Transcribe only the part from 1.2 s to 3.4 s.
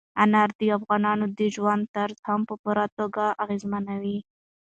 د ژوند طرز هم په پوره توګه